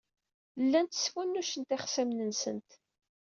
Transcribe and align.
Llant 0.63 0.99
sfunnucent 1.03 1.71
ixṣimen-nsent. 1.75 2.69